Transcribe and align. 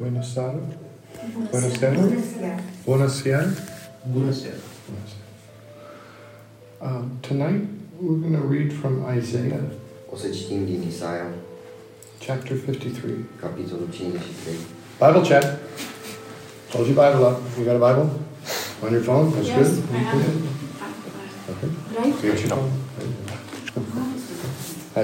Buenos 0.00 0.36
Aires. 0.36 0.62
Buenos 1.50 1.82
Aires. 1.82 2.24
Buenos 2.86 3.24
Aires. 3.26 3.58
Bună 4.12 4.32
seara! 4.32 4.56
Um, 6.80 7.10
tonight 7.20 7.60
we're 8.00 8.20
going 8.20 8.32
to 8.32 8.46
read 8.48 8.72
from 8.72 9.04
Isaiah 9.18 9.60
O 10.12 10.16
să 10.16 10.26
citim 10.28 10.64
din 10.64 10.82
Isaia, 10.88 11.26
chapter 12.18 12.56
53. 12.56 13.10
capitolul 13.40 13.88
53. 13.90 14.54
Bible 14.98 15.22
check. 15.28 15.44
Hold 16.72 16.86
your 16.86 16.96
Bible 16.96 17.24
up. 17.26 17.38
You 17.58 17.64
got 17.64 17.74
a 17.82 17.92
Bible 17.92 18.08
on 18.82 18.90
your 18.92 19.02
phone? 19.02 19.30
That's 19.32 19.46
Yes, 19.46 19.68
good. 19.68 19.84
I 19.92 19.98
have 19.98 20.20
it. 20.20 20.34
Okay. 21.52 21.70
Right? 21.96 22.22
You 22.24 22.30
got 22.30 22.40
your 22.40 22.48
phone? 22.48 22.70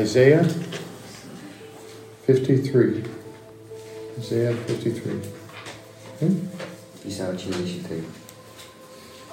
Isaiah 0.02 0.44
53. 2.24 3.15
Isaiah 4.18 4.54
53. 4.66 5.12
Hmm? 6.18 6.26
Okay. 6.26 7.08
Isaia 7.08 7.34
53. 7.34 8.02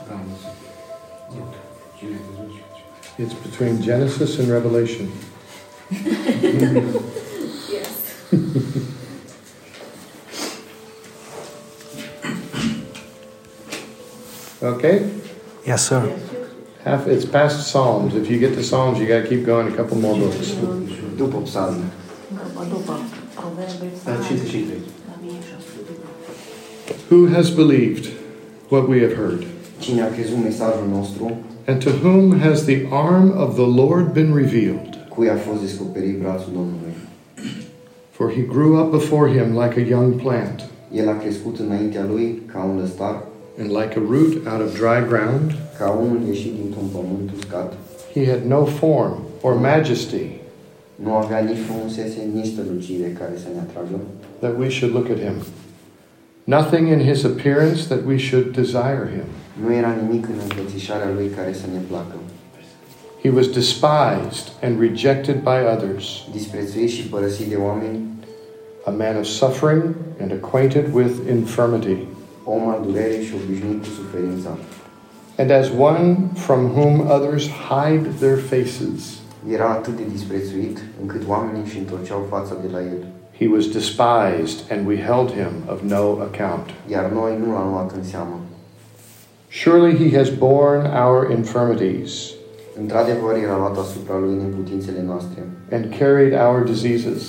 Da, 0.07 0.13
mulțumesc. 0.27 0.57
Mă 1.29 1.35
rog, 1.37 1.53
Cine 1.97 2.09
ai 2.09 2.21
văzut? 2.29 2.51
It's 3.21 3.35
between 3.49 3.81
Genesis 3.81 4.37
and 4.39 4.49
Revelation. 4.49 5.07
Yes. 7.75 7.89
Okay? 14.61 15.01
Yes, 15.65 15.85
sir. 15.85 16.01
Half 16.83 17.07
it's 17.07 17.25
past 17.25 17.67
Psalms. 17.67 18.13
If 18.15 18.29
you 18.29 18.39
get 18.39 18.53
to 18.55 18.61
Psalms, 18.61 18.97
you 18.99 19.07
got 19.07 19.21
to 19.23 19.27
keep 19.27 19.45
going 19.45 19.67
a 19.73 19.75
couple 19.75 19.97
more 19.97 20.17
books. 20.17 20.47
După 21.15 21.37
psalm, 21.37 21.73
Da, 21.75 21.81
53. 21.83 22.02
Who 27.09 27.27
has 27.27 27.49
believed 27.49 28.07
what 28.69 28.87
we 28.87 29.01
have 29.01 29.13
heard? 29.13 29.45
cine 29.79 30.01
a 30.01 30.09
crezut 30.11 30.43
mesajul 30.43 30.87
nostru, 30.87 31.37
And 31.67 31.81
to 31.81 31.89
whom 31.89 32.39
has 32.39 32.65
the 32.65 32.87
arm 32.89 33.31
of 33.31 33.55
the 33.55 33.65
Lord 33.65 34.13
been 34.13 34.33
revealed? 34.33 34.97
cui 35.09 35.29
a 35.29 35.35
fost 35.35 35.61
descoperit 35.61 36.19
brațul 36.19 36.51
Domnului. 36.53 36.93
For 38.09 38.31
he 38.31 38.41
grew 38.41 38.79
up 38.79 38.91
before 38.91 39.29
him 39.29 39.55
like 39.55 39.79
a 39.79 39.85
young 39.85 40.21
plant, 40.21 40.69
El 40.93 41.09
a 41.09 41.17
crescut 41.17 41.59
înaintea 41.59 42.05
lui 42.11 42.41
ca 42.53 42.63
un 42.63 42.79
lăstar, 42.79 43.23
and 43.59 43.69
like 43.69 43.93
a 43.97 44.01
root 44.09 44.47
out 44.47 44.61
of 44.61 44.73
dry 44.73 45.07
ground. 45.07 45.51
ca 45.77 45.99
ieșit 46.27 46.53
dintr-un 46.61 46.87
pământ 46.87 47.31
uscat. 47.37 47.73
He 48.13 48.25
had 48.25 48.45
no 48.45 48.65
form 48.65 49.17
or 49.41 49.53
majesty 49.53 50.41
Nu 50.95 51.13
avea 51.15 51.39
nici 51.39 51.57
frumusețe, 51.67 52.19
nici 52.33 52.51
strălucire 52.51 53.09
care 53.19 53.33
să 53.43 53.47
ne 53.53 53.59
atragă, 53.59 53.97
that 54.39 54.57
we 54.59 54.69
should 54.69 54.93
look 54.93 55.09
at 55.09 55.19
him. 55.19 55.37
Nothing 56.43 56.87
in 56.87 56.99
his 57.09 57.23
appearance 57.23 57.79
that 57.87 58.01
we 58.05 58.17
should 58.17 58.47
desire 58.55 59.05
him. 59.15 59.27
nu 59.63 59.73
era 59.73 59.91
nimic 60.01 60.25
în 60.25 60.37
înfățișarea 60.47 61.09
lui 61.15 61.27
care 61.37 61.53
să 61.53 61.65
ne 61.73 61.79
placă. 61.89 62.15
He 63.23 63.29
was 63.29 63.47
despised 63.47 64.45
and 64.61 64.79
rejected 64.79 65.35
by 65.43 65.57
others, 65.75 66.05
Disprețuit 66.31 66.89
și 66.89 67.03
părăsit 67.07 67.47
de 67.47 67.55
oameni, 67.55 67.99
a 68.85 68.89
man 68.89 69.17
of 69.19 69.25
suffering 69.25 69.83
and 70.21 70.31
acquainted 70.31 70.85
with 70.93 71.13
infirmity. 71.29 71.97
om 72.43 72.67
al 72.69 72.81
durerii 72.85 73.25
și 73.25 73.33
obișnuit 73.45 73.79
cu 73.79 73.89
suferința. 73.99 74.57
And 75.37 75.51
as 75.51 75.67
one 75.79 76.17
from 76.33 76.59
whom 76.75 76.93
others 77.09 77.47
hide 77.69 78.07
their 78.19 78.37
faces, 78.37 79.01
Era 79.51 79.69
atât 79.69 79.95
de 79.95 80.03
disprețuit 80.11 80.77
încât 81.01 81.21
oamenii 81.27 81.61
își 81.65 81.77
întorceau 81.77 82.25
fața 82.29 82.55
de 82.61 82.67
la 82.71 82.79
el, 82.79 83.05
he 83.39 83.47
was 83.47 83.65
despised, 83.67 84.57
and 84.71 84.87
we 84.87 84.97
held 85.09 85.29
him 85.31 85.53
of 85.73 85.81
no 85.81 86.03
account. 86.29 86.67
iar 86.87 87.11
noi 87.11 87.37
nu 87.45 87.53
l-am 87.53 87.69
luat 87.69 87.91
în 87.95 88.03
seamă. 88.03 88.39
Surely 89.47 89.95
he 90.09 90.17
has 90.17 90.29
borne 90.29 90.89
our 91.05 91.31
infirmities 91.31 92.11
Într-adevăr, 92.79 93.35
era 93.35 93.57
luat 93.57 93.77
asupra 93.77 94.17
lui 94.17 94.33
neputințele 94.35 95.01
noastre 95.05 95.43
and 95.71 95.85
carried 95.99 96.33
our 96.33 96.63
diseases. 96.63 97.21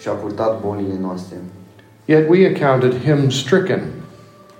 și 0.00 0.08
a 0.08 0.12
purtat 0.12 0.60
bolile 0.60 0.94
noastre. 1.00 1.36
Yet 2.04 2.28
we 2.28 2.54
accounted 2.56 2.94
him 3.00 3.30
stricken, 3.30 3.82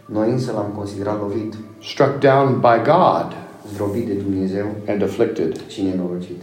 Noi 0.06 0.31
însă 0.31 0.53
l-am 0.53 0.72
considerat 0.76 1.20
lovit, 1.20 1.54
struck 1.82 2.19
down 2.19 2.60
by 2.60 2.91
God, 2.91 3.37
zdrobit 3.72 4.06
de 4.06 4.12
Dumnezeu 4.12 4.66
and 4.88 5.03
afflicted. 5.03 5.60
și 5.69 5.82
nenorocit. 5.82 6.41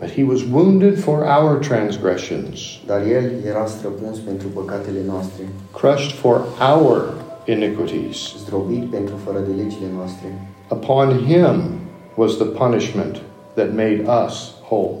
But 0.00 0.10
he 0.10 0.22
was 0.22 0.42
wounded 0.44 0.98
for 1.00 1.24
our 1.24 1.58
transgressions, 1.58 2.58
Dar 2.86 3.00
el 3.06 3.30
era 3.46 3.66
străpuns 3.66 4.18
pentru 4.18 4.48
păcatele 4.48 4.98
noastre, 5.06 5.42
crushed 5.72 6.12
for 6.12 6.44
our 6.72 7.14
iniquities. 7.46 8.34
zdrobit 8.44 8.84
pentru 8.90 9.14
fără 9.24 9.38
de 9.38 9.62
legile 9.62 9.86
noastre. 9.94 10.26
Upon 10.70 11.18
him 11.26 11.62
was 12.14 12.36
the 12.36 12.44
punishment 12.44 13.20
that 13.54 13.68
made 13.74 14.04
us 14.26 14.52
whole, 14.68 14.94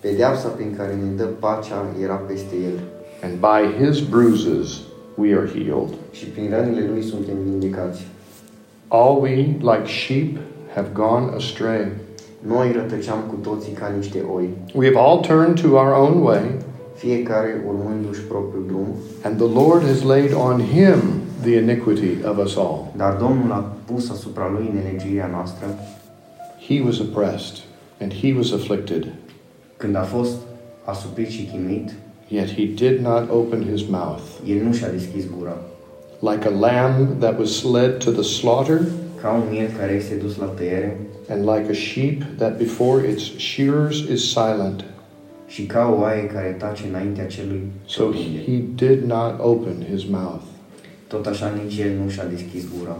Pedeapsa 0.00 0.48
prin 0.48 0.74
care 0.76 0.94
ne 0.94 1.10
dă 1.16 1.24
pacea 1.24 1.86
era 2.02 2.14
peste 2.14 2.54
el 2.64 2.78
and 3.22 3.32
by 3.40 3.84
his 3.84 4.00
bruises 4.00 4.80
we 5.14 5.34
are 5.34 5.46
healed. 5.46 5.94
și 6.12 6.24
prin 6.24 6.50
rănile 6.50 6.86
lui 6.92 7.02
suntem 7.02 7.34
vindecați. 7.44 8.06
All 8.88 9.20
we, 9.20 9.34
like 9.60 9.86
sheep, 9.86 10.36
have 10.74 10.88
gone 10.92 11.30
astray. 11.36 11.86
Noi 12.46 12.72
rătăceam 12.72 13.18
cu 13.28 13.34
toții 13.34 13.72
ca 13.72 13.92
niște 13.96 14.18
oi, 14.34 14.48
We 14.74 14.86
have 14.86 14.98
all 14.98 15.20
turned 15.20 15.60
to 15.60 15.68
our 15.68 15.92
own 16.08 16.22
way, 16.22 16.40
fiecare 16.94 17.64
urmându-și 17.68 18.20
propriul 18.20 18.64
drum, 18.66 18.86
and 19.22 19.36
the 19.36 19.62
Lord 19.62 19.82
has 19.82 20.02
laid 20.02 20.34
on 20.34 20.60
him 20.60 20.98
the 21.42 21.56
iniquity 21.56 22.24
of 22.24 22.38
us 22.44 22.56
all. 22.56 22.92
dar 22.96 23.16
Domnul 23.16 23.52
a 23.52 23.72
pus 23.84 24.10
asupra 24.10 24.50
lui 24.52 24.70
nelegiuirea 24.74 25.26
noastră 25.32 25.66
He 26.68 26.82
was 26.84 26.98
oppressed, 26.98 27.56
and 28.00 28.12
he 28.12 28.34
was 28.36 28.52
afflicted, 28.52 29.12
când 29.76 29.96
a 29.96 30.02
fost 30.02 30.36
asuprit 30.84 31.28
și 31.28 31.48
chinuit, 31.52 31.90
yet 32.28 32.48
he 32.54 32.64
did 32.74 33.00
not 33.02 33.30
open 33.30 33.64
his 33.72 33.88
mouth. 33.88 34.22
el 34.46 34.62
nu 34.64 34.72
și-a 34.72 34.88
deschis 34.88 35.24
gura. 35.38 35.56
Like 36.20 36.46
a 36.48 36.58
lamb 36.58 37.18
that 37.18 37.38
was 37.38 37.64
led 37.72 37.96
to 38.04 38.10
the 38.10 38.22
slaughter, 38.22 38.80
Ca 39.22 39.30
un 39.32 39.42
miel 39.50 39.68
care 39.78 39.92
este 39.92 40.14
dus 40.14 40.36
la 40.36 40.44
tăiere 40.44 41.00
and 41.30 41.46
like 41.46 41.70
a 41.70 41.74
sheep 41.74 42.38
that 42.38 42.58
before 42.58 43.04
its 43.04 43.22
shearers 43.38 43.98
is 44.00 44.32
silent, 44.32 44.84
și 45.46 45.66
ca 45.66 45.94
o 45.94 46.00
oaie 46.00 46.26
care 46.26 46.56
tace 46.58 46.82
înaintea 46.88 47.26
celui 47.26 47.70
so 47.86 48.04
he 48.46 48.62
did 48.74 49.04
not 49.04 49.34
open 49.38 49.86
his 49.90 50.04
mouth. 50.04 50.42
Tot 51.06 51.26
așa 51.26 51.52
nici 51.64 51.78
el 51.78 51.90
nu 52.02 52.08
și-a 52.08 52.24
deschis 52.24 52.64
gura. 52.78 52.96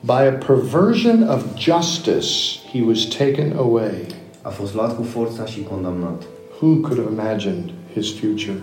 By 0.00 0.26
a 0.26 0.32
perversion 0.46 1.28
of 1.28 1.44
justice, 1.58 2.30
he 2.72 2.82
was 2.86 3.04
taken 3.04 3.52
away. 3.56 4.06
A 4.42 4.48
fost 4.48 4.74
luat 4.74 4.96
cu 4.96 5.02
forța 5.02 5.44
și 5.44 5.62
condamnat. 5.62 6.22
Who 6.60 6.74
could 6.76 6.98
have 6.98 7.12
imagined 7.12 7.72
his 7.92 8.12
future? 8.12 8.60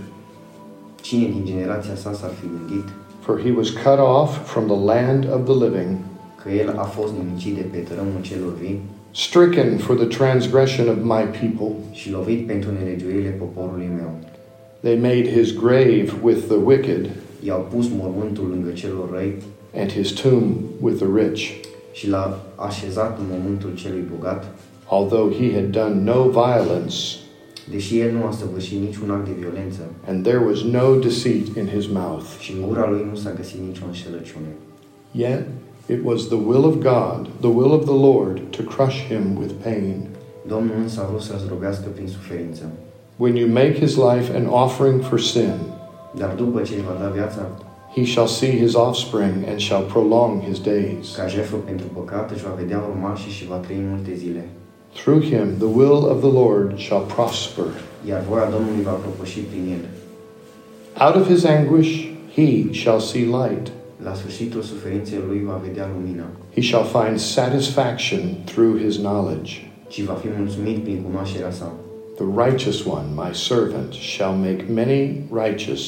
Cine 1.01 1.27
din 1.27 1.45
generația 1.45 1.95
sa 1.95 2.13
s-ar 2.13 2.31
fi 2.39 2.45
gândit 2.47 2.87
For 3.19 3.39
he 3.39 3.51
was 3.51 3.69
cut 3.69 3.99
off 3.99 4.51
from 4.51 4.65
the 4.65 4.79
land 4.93 5.33
of 5.33 5.43
the 5.43 5.65
living, 5.65 5.97
că 6.41 6.49
el 6.49 6.77
a 6.77 6.83
fost 6.83 7.13
nimicit 7.13 7.55
de 7.55 7.61
pe 7.71 7.77
tărâmul 7.77 8.21
celor 8.21 8.53
vii 8.61 8.79
stricken 9.17 9.77
for 9.79 9.95
the 9.95 10.05
transgression 10.05 10.87
of 10.89 10.97
my 11.03 11.23
people. 11.39 11.75
și 11.91 12.11
lovit 12.11 12.47
pentru 12.47 12.69
nelegiuirile 12.79 13.29
poporului 13.29 13.89
meu. 13.95 14.19
They 14.79 14.95
made 14.99 15.29
his 15.31 15.53
grave 15.53 16.07
with 16.21 16.39
the 16.47 16.57
wicked, 16.63 17.09
I-au 17.45 17.67
pus 17.75 17.85
mormântul 17.89 18.47
lângă 18.49 18.69
celor 18.69 19.11
răi 19.11 19.33
and 19.75 19.91
his 19.91 20.11
tomb 20.11 20.55
with 20.79 20.97
the 20.97 21.07
rich. 21.23 21.41
și 21.93 22.09
l-a 22.09 22.45
așezat 22.55 23.19
în 23.19 23.25
mormântul 23.29 23.71
celui 23.75 24.03
bogat, 24.15 24.45
Although 24.89 25.33
he 25.39 25.53
had 25.53 25.69
done 25.71 25.95
no 26.11 26.29
violence, 26.29 26.95
deși 27.71 27.99
el 27.99 28.11
nu 28.11 28.25
a 28.25 28.31
săvârșit 28.31 28.79
niciun 28.79 29.09
act 29.11 29.25
de 29.25 29.31
violență 29.39 29.81
and 30.07 30.23
there 30.25 30.41
was 30.47 30.61
no 30.61 30.95
deceit 30.95 31.47
in 31.55 31.67
his 31.75 31.87
mouth. 31.87 32.25
și 32.39 32.51
în 32.51 32.67
gura 32.67 32.89
lui 32.89 33.05
nu 33.09 33.15
s-a 33.15 33.33
găsit 33.35 33.59
nicio 33.67 33.83
înșelăciune. 33.87 34.51
Yet 35.11 35.45
it 35.89 36.03
was 36.03 36.27
the 36.27 36.35
will 36.49 36.65
of 36.65 36.75
God, 36.79 37.29
the 37.39 37.49
will 37.59 37.73
of 37.73 37.83
the 37.85 37.99
Lord, 38.09 38.41
to 38.51 38.63
crush 38.63 38.97
him 39.07 39.35
with 39.39 39.51
pain. 39.63 40.07
Domnul 40.47 40.75
însă 40.83 41.01
a 41.03 41.07
vrut 41.09 41.21
să-l 41.21 41.39
zdrobească 41.43 41.87
prin 41.93 42.07
suferință. 42.07 42.63
When 43.15 43.35
you 43.35 43.47
make 43.49 43.73
his 43.73 43.95
life 43.95 44.35
an 44.35 44.45
offering 44.45 45.01
for 45.01 45.19
sin, 45.19 45.53
Dar 46.15 46.33
după 46.35 46.61
ce 46.61 46.73
îi 46.73 46.83
va 46.87 47.03
da 47.03 47.09
viața, 47.09 47.41
he 47.95 48.03
shall 48.05 48.27
see 48.27 48.57
his 48.57 48.73
offspring 48.73 49.35
and 49.49 49.59
shall 49.59 49.83
prolong 49.83 50.41
his 50.41 50.59
days. 50.59 51.15
ca 51.15 51.27
jertfă 51.27 51.55
pentru 51.55 51.85
păcat, 51.93 52.31
își 52.31 52.43
va 52.43 52.53
vedea 52.57 52.83
urmașii 52.89 53.31
și 53.31 53.47
va 53.47 53.55
trăi 53.55 53.81
multe 53.89 54.11
zile. 54.15 54.43
Through 54.93 55.23
him 55.23 55.47
the 55.57 55.71
will 55.79 56.03
of 56.13 56.19
the 56.19 56.31
Lord 56.31 56.79
shall 56.79 57.03
prosper. 57.15 57.65
Iar 58.07 58.23
voia 58.29 58.49
Domnului 58.51 58.83
va 58.83 58.91
propăși 58.91 59.39
prin 59.39 59.65
el. 59.77 59.85
Out 61.05 61.15
of 61.15 61.27
his 61.27 61.43
anguish 61.45 62.09
he 62.35 62.71
shall 62.71 62.99
see 62.99 63.23
light. 63.23 63.71
La 64.07 64.13
sfârșitul 64.13 64.61
suferinței 64.61 65.19
lui 65.27 65.43
va 65.45 65.61
vedea 65.67 65.89
lumina 65.95 66.23
He 66.53 66.61
shall 66.61 66.85
find 66.97 67.19
satisfaction 67.19 68.19
through 68.45 68.81
his 68.83 68.95
knowledge. 68.97 69.51
și 69.89 70.03
va 70.03 70.13
fi 70.13 70.27
mulțumit 70.37 70.77
prin 70.83 71.01
cunoașterea 71.01 71.51
sa. 71.51 71.71
The 72.15 72.25
righteous 72.45 72.85
one, 72.85 73.05
my 73.15 73.33
servant, 73.33 73.93
shall 73.93 74.33
make 74.35 74.63
many 74.73 75.21
righteous, 75.43 75.83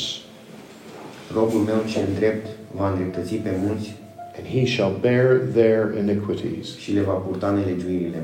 Robul 1.33 1.59
meu 1.59 1.79
cel 1.91 2.07
drept 2.17 2.47
va 2.77 2.89
îndreptăți 2.89 3.35
pe 3.35 3.51
mulți 3.65 3.95
and 4.37 4.47
he 4.47 4.65
shall 4.65 4.93
bear 5.01 5.25
their 5.53 5.81
iniquities. 6.03 6.77
și 6.77 6.93
le 6.93 7.01
va 7.01 7.13
purta 7.13 7.49
nelegiuirile. 7.49 8.21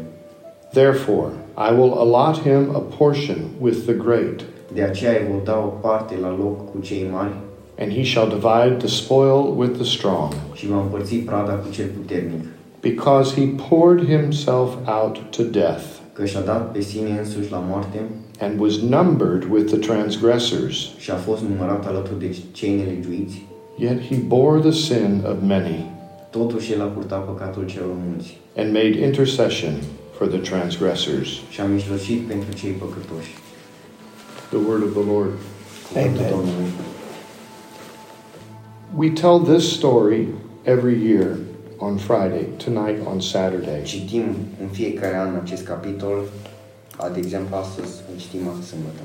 Therefore, 0.74 1.30
I 1.70 1.70
will 1.78 1.94
allot 2.04 2.36
him 2.42 2.76
a 2.76 2.84
portion 2.98 3.38
with 3.62 3.78
the 3.86 3.94
great, 3.94 4.44
De 4.74 4.82
aceea 4.84 5.12
îi 5.12 5.28
voi 5.30 5.42
da 5.44 5.58
o 5.58 5.68
parte 5.88 6.16
la 6.22 6.30
loc 6.30 6.72
cu 6.72 6.80
cei 6.82 7.08
mari 7.12 7.32
and 7.78 7.92
he 7.92 8.04
shall 8.04 8.28
divide 8.28 8.76
the 8.78 8.88
spoil 8.88 9.54
with 9.58 9.74
the 9.76 9.84
strong, 9.84 10.34
și 10.54 10.68
va 10.68 10.80
împărți 10.82 11.16
prada 11.16 11.52
cu 11.54 11.68
cel 11.72 11.88
puternic, 11.98 12.44
because 12.82 13.34
he 13.36 13.46
poured 13.70 14.06
himself 14.06 14.70
out 14.86 15.18
to 15.30 15.44
death, 15.44 15.84
că 16.14 16.26
și-a 16.26 16.42
dat 16.42 16.72
pe 16.72 16.82
sine 16.82 17.10
însuși 17.20 17.52
la 17.52 17.64
moarte 17.68 18.02
and 18.40 18.60
was 18.60 18.76
numbered 18.78 19.44
with 19.52 19.66
the 19.66 19.78
transgressors. 19.78 20.90
și 20.98 21.12
a 21.12 21.16
fost 21.16 21.42
numărat 21.42 21.88
alături 21.88 22.20
de 22.20 22.36
cei 22.52 22.76
nelegiuiți, 22.76 23.46
Yet 23.78 24.00
he 24.10 24.16
bore 24.28 24.60
the 24.60 24.72
sin 24.72 25.24
of 25.30 25.36
many, 25.48 25.92
totuși 26.32 26.72
el 26.74 26.82
a 26.82 26.86
purtat 26.86 27.26
păcatul 27.26 27.66
celor 27.66 27.96
mulți 28.08 28.38
and 28.58 28.72
made 28.74 29.06
intercession 29.06 29.74
for 30.18 30.28
the 30.28 30.38
transgressors. 30.38 31.30
și 31.50 31.62
a 31.62 31.66
mijlocit 31.66 32.20
pentru 32.28 32.54
cei 32.60 32.72
păcătoși. 32.72 33.32
The 34.50 34.60
word 34.68 34.84
of 34.84 34.92
the 35.00 35.06
Lord. 35.14 35.32
Cuvântul 35.88 36.20
Amen. 36.20 36.32
Domnului. 36.36 36.70
We 38.94 39.10
tell 39.10 39.40
this 39.40 39.74
story 39.78 40.28
every 40.66 40.98
year 40.98 41.40
on 41.80 41.98
Friday, 41.98 42.56
tonight 42.58 43.06
on 43.08 43.22
Saturday. 43.22 43.84
Citim 43.84 44.36
în 44.62 44.68
fiecare 44.68 45.18
an 45.18 45.36
acest 45.36 45.64
capitol, 45.64 46.24
a, 46.98 47.10
de 47.10 47.20
exemplu 47.20 47.56
astăzi 47.56 48.02
îl 48.12 48.20
citim 48.20 48.48
astăzi 48.48 48.68
sâmbătă. 48.68 49.02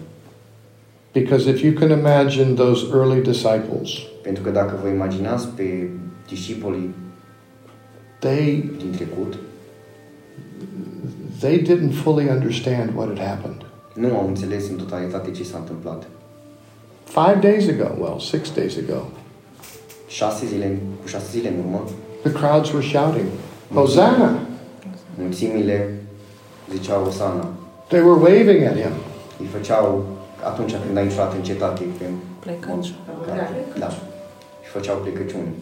Because 1.12 1.50
if 1.50 1.62
you 1.62 1.72
can 1.72 1.90
imagine 1.90 2.52
those 2.54 2.86
early 2.94 3.20
disciples, 3.20 3.88
Pentru 4.22 4.42
că 4.42 4.50
dacă 4.50 4.78
vă 4.82 4.88
imaginați 4.88 5.48
pe 5.48 5.88
discipolii 6.28 6.94
they 8.18 8.70
din 8.78 8.92
trecut, 8.96 9.38
they 11.38 11.62
didn't 11.62 11.92
fully 11.92 12.28
understand 12.28 12.90
what 12.94 13.08
had 13.08 13.26
happened. 13.26 13.64
nu 13.94 14.16
au 14.16 14.26
înțeles 14.26 14.68
în 14.68 14.76
totalitate 14.76 15.30
ce 15.30 15.44
s-a 15.44 15.58
întâmplat. 15.58 16.06
Five 17.04 17.38
days 17.40 17.68
ago, 17.68 17.94
well, 18.00 18.18
six 18.18 18.54
days 18.54 18.76
ago, 18.76 19.02
Șase 20.10 20.46
zile, 20.46 20.78
cu 21.02 21.08
șase 21.08 21.26
zile 21.30 21.48
în 21.48 21.58
urmă, 21.58 21.80
the 22.22 22.32
crowds 22.32 22.72
were 22.72 22.86
shouting, 22.86 23.26
Hosanna! 23.74 24.30
mulțimile 25.18 25.94
ziceau 26.72 27.04
Osana. 27.04 27.48
They 27.88 28.00
were 28.00 28.20
waving 28.20 28.62
at 28.62 28.78
him. 28.80 28.94
Îi 29.40 29.46
făceau, 29.46 30.04
atunci 30.44 30.74
când 30.86 30.96
a 30.96 31.00
intrat 31.00 31.34
în 31.34 31.42
cetate, 31.42 31.84
pe 31.98 32.04
Plecăciuni. 32.38 32.94
Da. 33.78 33.88
Și 34.62 34.70
făceau 34.72 34.96
plecăciuni. 34.96 35.54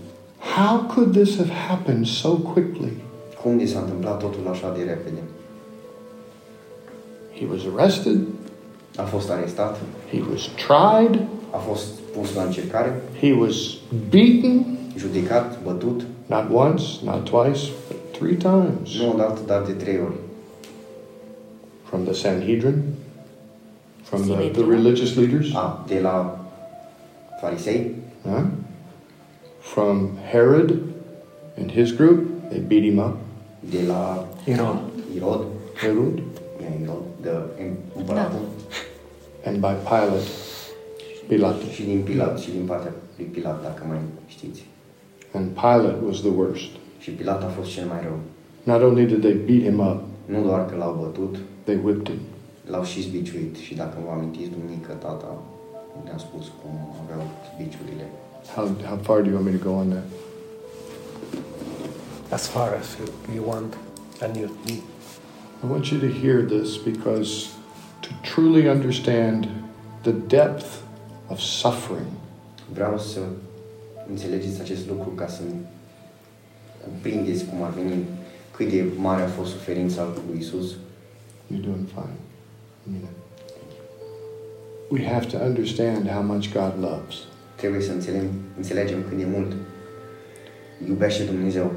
How 0.56 0.78
could 0.78 1.12
this 1.12 1.36
have 1.36 1.52
happened 1.68 2.06
so 2.06 2.28
quickly? 2.28 2.92
Cum 3.42 3.58
de 3.58 3.66
s-a 3.66 3.78
întâmplat 3.78 4.18
totul 4.18 4.48
așa 4.50 4.72
de 4.76 4.82
repede? 4.82 5.20
He 7.38 7.46
was 7.50 7.60
arrested, 7.74 8.20
A 8.96 9.02
fost 9.02 9.30
arestat, 9.30 9.76
he 10.10 10.20
was 10.30 10.40
tried, 10.40 11.20
a 11.50 11.56
fost 11.56 11.86
pus 12.18 12.34
la 12.34 12.42
încercare, 12.42 13.02
he 13.20 13.32
was 13.32 13.54
beaten, 14.10 14.66
judecat, 14.96 15.62
bătut, 15.62 16.00
not 16.26 16.44
once, 16.52 16.82
not 17.04 17.24
twice, 17.24 17.70
but 17.88 17.96
three 18.18 18.34
times. 18.34 19.00
nu 19.00 19.12
odată, 19.12 19.40
dar 19.46 19.62
de 19.62 19.72
trei 19.72 19.98
ori. 20.04 20.14
From 21.82 22.04
the 22.04 22.12
Sanhedrin, 22.12 22.82
from 24.02 24.20
the, 24.22 24.48
the 24.48 24.64
religious 24.64 25.14
leaders, 25.16 25.54
A, 25.54 25.84
de 25.86 26.00
la 26.00 26.38
farisei, 27.40 27.90
huh? 28.24 28.44
from 29.60 30.10
Herod 30.32 30.78
and 31.56 31.70
his 31.70 31.92
group, 31.92 32.50
they 32.50 32.58
beat 32.58 32.82
him 32.84 32.98
up. 32.98 33.16
de 33.60 33.86
la 33.86 34.24
Herod. 34.46 34.78
Irod, 35.16 35.46
Herod, 35.80 36.18
e 36.60 36.82
Irod, 36.82 37.02
de 37.22 37.30
împăratul, 37.96 38.40
and 39.44 39.56
by 39.60 39.74
Pilate, 39.88 40.28
Pilate. 41.28 41.70
și 41.70 41.82
din 41.82 42.00
Pilat, 42.04 42.38
și 42.38 42.50
din 42.50 42.64
partea 42.66 42.92
lui 43.16 43.26
Pilat, 43.26 43.62
dacă 43.62 43.84
mai 43.88 43.98
știți. 44.26 44.64
And 45.32 45.46
Pilate 45.48 45.98
was 46.06 46.18
the 46.20 46.30
worst. 46.30 46.70
Și 46.98 47.10
Pilat 47.10 47.42
a 47.42 47.46
fost 47.46 47.70
cel 47.70 47.86
mai 47.86 48.00
rău. 48.02 48.18
Not 48.62 48.82
only 48.82 49.04
did 49.06 49.20
they 49.20 49.34
beat 49.46 49.62
him 49.62 49.78
up, 49.78 50.00
Nu 50.24 50.42
doar 50.42 50.66
că 50.66 50.74
l-au 50.76 50.94
bătut, 51.02 51.36
they 51.64 51.78
whipped 51.84 52.08
him. 52.08 52.18
l-au 52.70 52.84
și 52.84 53.02
zbiciuit. 53.02 53.56
Și 53.56 53.74
dacă 53.74 53.96
vă 54.04 54.10
amintiți, 54.10 54.50
duminică 54.50 54.92
tata 54.92 55.42
ne-a 56.04 56.18
spus 56.18 56.44
cum 56.62 56.72
aveau 57.02 57.26
zbiciurile. 57.54 58.06
How, 58.54 58.68
how 58.84 58.96
far 58.96 59.20
do 59.22 59.28
you 59.30 59.34
want 59.38 59.50
me 59.50 59.58
to 59.58 59.64
go 59.70 59.74
on 59.76 59.88
that? 59.88 60.04
As 62.30 62.46
far 62.46 62.68
as 62.80 62.96
you, 62.98 63.06
you 63.34 63.44
want. 63.48 63.76
And 64.22 64.36
you, 64.36 64.48
you 64.66 64.76
I 65.62 65.66
want 65.70 65.84
you 65.90 65.98
to 66.00 66.06
hear 66.22 66.42
this 66.42 66.76
because 66.76 67.32
to 68.00 68.08
truly 68.22 68.68
understand 68.68 69.48
the 70.02 70.12
depth 70.26 70.66
of 71.28 71.38
suffering, 71.38 72.06
Vreau 72.72 72.98
să 72.98 73.20
înțelegeți 74.08 74.60
acest 74.60 74.88
lucru 74.88 75.08
ca 75.08 75.26
să 75.26 75.40
cuprindeți 76.84 77.44
cum 77.44 77.62
ar 77.62 77.70
veni 77.70 78.04
cât 78.56 78.70
de 78.70 78.84
mare 78.96 79.22
a 79.22 79.26
fost 79.26 79.50
suferința 79.50 80.06
lui 80.30 80.38
Isus. 80.38 80.70
you're 81.50 81.64
doing 81.64 81.86
fine. 81.86 82.16
We 84.90 85.04
have 85.04 85.26
to 85.26 85.36
understand 85.44 86.08
how 86.08 86.22
much 86.22 86.52
God 86.52 86.72
loves. 86.80 87.14
Trebuie 87.56 87.80
să 87.80 87.92
înțelegem, 87.92 88.30
înțelegem 88.56 88.98
cât 89.08 89.18
de 89.18 89.26
mult 89.34 89.52
iubește 90.88 91.24
Dumnezeu. 91.24 91.72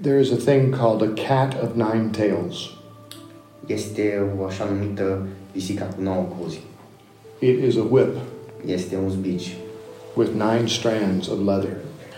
There 0.00 0.20
is 0.20 0.30
a 0.30 0.36
thing 0.36 0.76
called 0.76 1.02
a 1.02 1.22
cat 1.28 1.62
of 1.62 1.74
nine 1.74 2.08
tails. 2.10 2.56
Este 3.66 4.22
o 4.38 4.44
așa 4.44 4.64
numită 4.64 5.26
pisica 5.52 5.84
cu 5.84 6.00
nouă 6.00 6.22
cozi. 6.22 6.60
It 7.38 7.62
is 7.62 7.76
a 7.76 7.86
whip 7.90 8.16
Este 8.66 8.96
un 8.96 9.08
zbici 9.10 9.56
with 10.16 10.30
nine 10.32 10.66
strands 10.66 11.28
of 11.28 11.38
leather. 11.44 11.76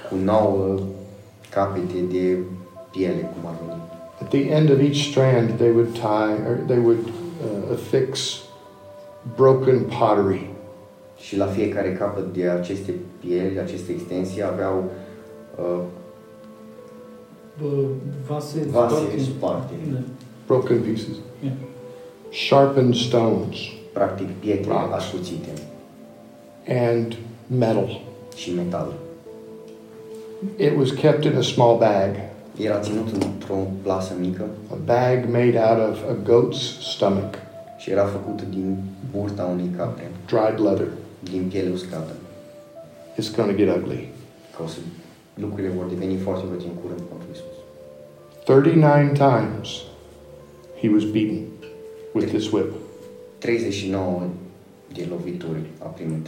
cu 0.09 0.15
nouă 0.25 0.79
capete 1.51 1.99
de 2.11 2.37
piele, 2.91 3.31
cum 3.33 3.51
ar 3.51 3.55
veni. 3.67 3.81
At 4.21 4.29
the 4.29 4.51
end 4.55 4.71
of 4.71 4.79
each 4.79 4.97
strand, 5.11 5.51
they 5.57 5.71
would 5.71 5.93
tie 5.93 6.47
or 6.49 6.59
they 6.67 6.79
would 6.79 6.99
uh, 7.07 7.73
affix 7.73 8.39
broken 9.37 9.81
pottery. 9.99 10.49
Și 11.19 11.37
la 11.37 11.47
fiecare 11.47 11.93
capăt 11.93 12.33
de 12.35 12.49
aceste 12.49 12.95
pieli, 13.21 13.59
aceste 13.59 13.93
extensii, 13.93 14.43
aveau 14.45 14.85
uh, 15.59 15.81
Bă, 17.63 17.67
vase, 18.29 18.67
vase 18.71 18.95
sparte. 18.95 19.19
sparte, 19.21 19.73
broken 20.47 20.81
pieces, 20.81 21.15
Yeah. 21.43 21.53
sharpened 22.31 22.95
stones, 22.95 23.57
practic 23.93 24.29
pietre 24.39 24.73
Rocks. 24.73 24.95
ascuțite 24.95 25.49
and 26.69 27.17
metal. 27.47 28.01
și 28.37 28.55
metal. 28.55 28.93
It 30.57 30.77
was 30.77 30.91
kept 30.91 31.25
in 31.25 31.37
a 31.37 31.41
small 31.43 31.79
bag, 31.79 32.15
Era 32.59 32.79
ținut 32.81 33.09
într-o 33.13 33.55
plasă 33.83 34.13
mică 34.21 34.45
a 34.71 34.77
bag 34.85 35.25
made 35.33 35.59
out 35.59 35.91
of 35.91 35.99
a 36.11 36.15
goat's 36.23 36.81
stomach, 36.95 37.35
și 37.79 37.91
era 37.91 38.05
făcut 38.05 38.43
din 38.51 38.77
burta 39.11 39.45
unei 39.45 39.71
capre, 39.77 40.11
dried 40.27 40.61
leather. 40.67 40.89
din 41.23 41.49
piele 41.51 41.71
uscată. 41.71 42.13
It's 43.19 43.37
going 43.37 43.51
to 43.51 43.57
get 43.57 43.77
ugly. 43.77 44.09
Că 44.57 44.63
o 44.63 44.67
să, 44.67 44.79
lucrurile 45.35 45.73
vor 45.77 45.87
deveni 45.87 46.17
foarte 46.17 46.45
urâte 46.49 46.65
în 46.65 46.75
curând 46.83 47.01
pentru 47.01 47.27
Isus. 47.33 47.57
39 48.45 48.95
times 49.13 49.69
he 50.81 50.89
was 50.89 51.05
beaten 51.05 51.41
with 52.15 52.29
this 52.29 52.51
whip. 52.53 52.71
39 53.41 54.29
de 54.93 55.07
lovituri 55.11 55.61
a 55.83 55.87
primit. 55.87 56.27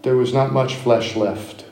There 0.00 0.16
was 0.16 0.32
not 0.32 0.52
much 0.52 0.72
flesh 0.72 1.14
left, 1.14 1.64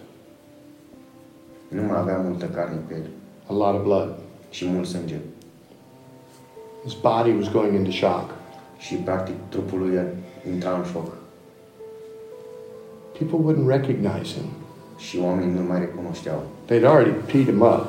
Nu 1.68 1.82
mai 1.82 1.98
avea 1.98 2.16
multă 2.16 2.44
carne 2.46 2.76
pe 2.86 2.94
el 2.94 3.06
a 3.46 3.52
lot 3.52 3.74
of 3.74 3.82
blood. 3.82 4.14
și 4.50 4.66
mult 4.66 4.86
sânge. 4.86 5.18
His 6.84 6.92
body 6.92 7.30
was 7.30 7.52
going 7.52 7.74
into 7.74 7.90
shock. 7.90 8.30
Și 8.78 8.94
practic 8.94 9.34
trupul 9.48 9.78
lui 9.78 10.00
intra 10.52 10.76
în 10.76 10.84
șoc. 10.92 11.16
People 13.18 13.38
wouldn't 13.38 13.66
recognize 13.66 14.34
him. 14.34 14.48
Și 14.98 15.18
oamenii 15.18 15.54
nu 15.54 15.62
mai 15.62 15.78
recunoșteau. 15.78 16.42
They'd 16.68 16.84
already 16.84 17.10
beat 17.32 17.44
him 17.44 17.60
up. 17.60 17.86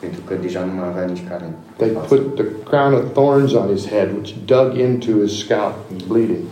Pentru 0.00 0.20
că 0.20 0.34
deja 0.34 0.64
nu 0.64 0.72
mai 0.72 0.88
avea 0.88 1.04
nici 1.04 1.22
carne. 1.28 1.54
pe 1.76 1.84
They 1.84 1.94
față. 1.94 2.14
put 2.14 2.34
the 2.34 2.44
crown 2.64 2.92
of 2.92 3.12
thorns 3.12 3.52
on 3.52 3.74
his 3.74 3.86
head, 3.86 4.12
which 4.16 4.34
dug 4.44 4.74
into 4.78 5.10
his 5.24 5.38
scalp 5.38 5.74
and 5.90 6.02
bleeding. 6.04 6.44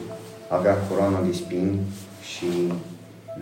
Avea 0.49 0.75
coroana 0.88 1.21
de 1.23 1.33
spini 1.33 1.79
și 2.23 2.47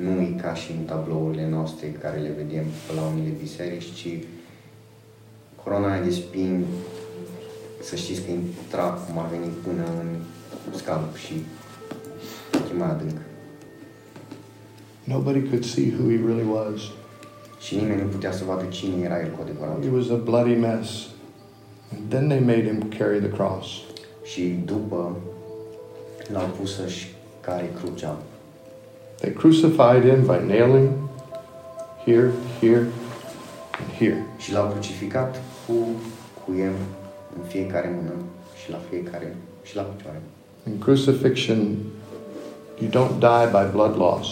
nu 0.00 0.20
e 0.20 0.34
ca 0.42 0.54
și 0.54 0.70
în 0.72 0.84
tablourile 0.84 1.48
noastre 1.50 1.86
care 2.02 2.18
le 2.18 2.32
vedem 2.36 2.64
pe 2.86 2.94
la 2.94 3.02
unele 3.02 3.32
biserici, 3.40 3.92
ci 3.92 4.08
coroana 5.62 5.92
aia 5.92 6.02
de 6.02 6.10
spini, 6.10 6.64
să 7.82 7.96
știți 7.96 8.22
că 8.22 8.30
intra 8.30 8.84
cum 8.84 9.18
ar 9.18 9.26
veni 9.30 9.52
până 9.66 9.84
în 10.00 10.08
scalp 10.76 11.16
și 11.16 11.32
e 12.72 12.78
mai 12.78 12.90
adânc. 12.90 13.16
Nobody 15.04 15.40
could 15.48 15.64
see 15.64 15.92
who 15.98 16.08
he 16.08 16.16
really 16.26 16.46
was. 16.52 16.80
Și 17.64 17.74
nimeni 17.74 18.00
nu 18.02 18.08
putea 18.08 18.32
să 18.32 18.44
vadă 18.44 18.64
cine 18.64 19.04
era 19.04 19.20
el 19.20 19.30
cu 19.30 19.38
adevărat. 19.42 19.82
He 19.82 19.90
was 19.94 20.08
a 20.10 20.14
bloody 20.14 20.54
mess. 20.54 21.06
And 21.92 22.02
then 22.08 22.28
they 22.28 22.40
made 22.40 22.64
him 22.64 22.92
carry 22.98 23.18
the 23.18 23.30
cross. 23.30 23.66
Și 24.22 24.58
după 24.64 25.16
l-au 26.32 26.46
pus 26.58 26.74
să-și 26.74 27.14
care 27.40 27.70
crucea. 27.80 28.16
They 29.20 29.32
crucified 29.32 30.02
him 30.02 30.20
by 30.20 30.46
nailing 30.46 30.88
here, 32.04 32.30
here, 32.60 32.86
and 33.80 33.88
here. 33.98 34.26
Și 34.38 34.52
l-au 34.52 34.68
crucificat 34.68 35.42
cu 35.66 35.74
cuiem 36.44 36.74
în 37.36 37.44
fiecare 37.46 37.92
mână 37.96 38.12
și 38.62 38.70
la 38.70 38.80
fiecare 38.90 39.36
și 39.62 39.76
la 39.76 39.82
picioare. 39.82 40.20
In 40.66 40.78
crucifixion, 40.78 41.76
you 42.78 42.90
don't 42.90 43.18
die 43.18 43.48
by 43.50 43.70
blood 43.72 43.96
loss. 43.96 44.28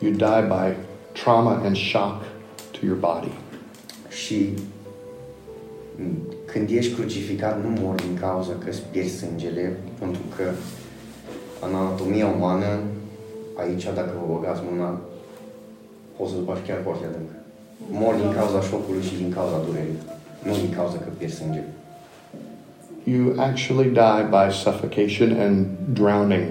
You 0.00 0.10
die 0.10 0.46
by 0.48 0.76
trauma 1.12 1.60
and 1.64 1.76
shock 1.76 2.36
to 2.78 2.86
your 2.86 2.96
body. 2.96 3.32
Și 4.08 4.48
m, 5.96 6.02
când 6.46 6.70
ești 6.70 6.94
crucificat 6.94 7.62
nu 7.62 7.68
mori 7.80 8.02
din 8.02 8.18
cauza 8.20 8.52
că 8.64 8.68
îți 8.68 8.82
pierzi 8.90 9.16
sângele, 9.16 9.76
pentru 9.98 10.22
că 10.36 10.50
în 11.66 11.74
anatomia 11.74 12.26
umană, 12.26 12.78
aici 13.54 13.84
dacă 13.84 14.12
vă 14.20 14.34
băgați 14.34 14.62
mâna, 14.70 15.00
poți 16.16 16.30
să-ți 16.30 16.44
bagi 16.44 16.66
chiar 16.66 16.80
foarte 16.82 17.06
adânc. 17.06 17.30
Mor 17.90 18.14
din 18.14 18.32
cauza 18.32 18.60
șocului 18.60 19.02
și 19.02 19.16
din 19.16 19.32
cauza 19.32 19.64
durerii, 19.66 20.00
nu 20.42 20.52
din 20.52 20.72
cauza 20.76 20.96
că 20.96 21.08
pierzi 21.18 21.36
sânge. 21.36 21.62
You 23.04 23.34
actually 23.36 23.90
die 23.90 24.22
by 24.30 24.52
suffocation 24.52 25.40
and 25.40 25.66
drowning. 25.92 26.48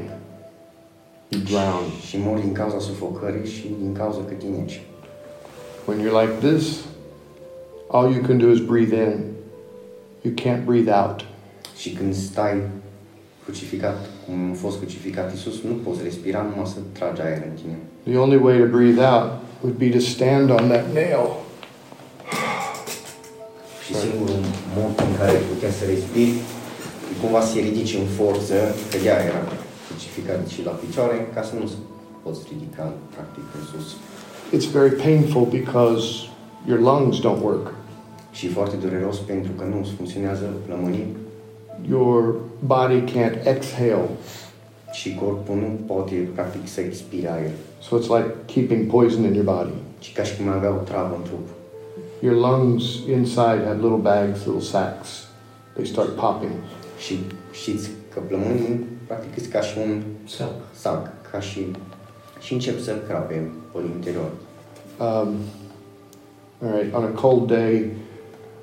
You 1.29 1.41
drown. 1.41 1.84
Și 2.07 2.17
mor 2.19 2.38
din 2.39 2.51
cauza 2.51 2.79
sufocării 2.79 3.50
și 3.50 3.75
din 3.81 3.93
cauza 3.93 4.19
că 4.27 4.34
te 4.34 4.46
neci. 4.57 4.81
When 5.88 6.01
you're 6.01 6.12
like 6.12 6.41
this, 6.41 6.86
all 7.89 8.12
you 8.12 8.22
can 8.22 8.38
do 8.38 8.51
is 8.51 8.60
breathe 8.60 8.91
in. 8.91 9.38
You 10.22 10.34
can't 10.34 10.65
breathe 10.65 10.89
out. 10.89 11.25
Și 11.77 11.89
când 11.89 12.15
stai 12.15 12.62
crucificat, 13.44 13.98
cum 14.25 14.51
a 14.51 14.53
fost 14.53 14.77
crucificat 14.77 15.32
Iisus, 15.32 15.62
nu 15.62 15.74
poți 15.74 16.03
respira 16.03 16.41
numai 16.41 16.65
să 16.65 16.79
tragi 16.91 17.22
aer 17.22 17.41
în 17.50 17.56
tine. 17.62 17.77
The 18.03 18.17
only 18.17 18.38
way 18.46 18.58
to 18.58 18.65
breathe 18.77 19.01
out 19.12 19.29
would 19.62 19.77
be 19.77 19.89
to 19.89 20.00
stand 20.00 20.50
on 20.50 20.67
that 20.74 20.86
nail. 20.94 21.27
Și 23.86 23.96
singurul 23.96 24.39
mod 24.77 24.94
în 25.08 25.13
care 25.20 25.38
putea 25.51 25.72
să 25.72 25.84
respiri 25.86 26.34
e 27.12 27.13
cumva 27.22 27.41
să 27.41 27.51
se 27.51 27.60
ridici 27.60 27.94
în 28.01 28.08
forță, 28.17 28.56
că 28.91 28.98
ea 29.06 29.17
era 29.29 29.41
crucificat 29.88 30.48
și 30.48 30.63
la 30.63 30.72
picioare, 30.72 31.17
ca 31.34 31.41
să 31.50 31.53
nu 31.60 31.67
se 31.67 31.77
poți 32.24 32.39
ridica 32.51 32.94
practic 33.13 33.46
în 33.58 33.63
sus. 33.72 33.88
It's 34.51 34.66
very 34.66 34.96
painful 34.96 35.46
because 35.46 36.30
your 36.66 36.80
lungs 36.80 37.20
don't 37.20 37.42
work. 37.42 37.74
Și 38.32 38.48
foarte 38.48 38.75
dureros 38.75 39.18
pentru 39.18 39.51
că 39.51 39.63
nu 39.63 39.88
funcționează 39.96 40.46
plămânii 40.66 41.16
Your 41.89 42.36
body 42.66 43.04
can't 43.04 43.46
exhale. 43.46 44.10
și 44.92 45.16
corpul 45.16 45.56
nu 45.56 45.80
poate 45.94 46.16
practic 46.34 46.68
să 46.68 46.82
expire 46.82 47.32
aer. 47.32 47.51
So 47.82 47.98
it's 47.98 48.08
like 48.08 48.34
keeping 48.46 48.92
poison 48.92 49.24
in 49.24 49.34
your 49.34 49.46
body. 49.46 49.74
Și 50.00 50.13
ca 50.13 50.24
și 50.24 50.38
cum 50.38 50.48
avea 50.48 50.70
o 50.70 50.84
travă 50.84 51.16
în 51.16 51.24
trup. 51.24 51.48
Your 52.22 52.36
lungs 52.36 52.84
inside 53.18 53.62
have 53.66 53.80
little 53.82 54.01
bags, 54.01 54.46
little 54.46 54.62
sacks. 54.62 55.10
They 55.74 55.86
start 55.86 56.10
popping. 56.16 56.51
Și 56.98 57.20
știți 57.51 57.89
că 58.13 58.20
plămânii 58.27 58.86
practic 59.08 59.39
sunt 59.39 59.51
ca 59.51 59.62
și 59.62 59.77
un 59.77 60.01
Sac. 60.25 60.51
sac, 60.74 61.32
ca 61.32 61.39
și 61.39 61.66
și 62.39 62.53
încep 62.53 62.79
să 62.82 62.96
crape 63.08 63.51
pe 63.72 63.79
interior. 63.96 64.29
Um, 65.00 65.29
all 66.63 66.79
right, 66.79 66.94
on 66.96 67.03
a 67.03 67.20
cold 67.22 67.48
day, 67.48 67.86